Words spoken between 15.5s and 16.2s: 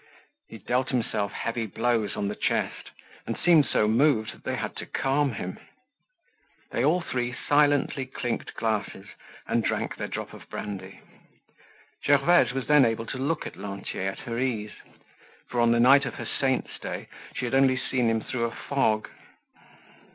for on the night of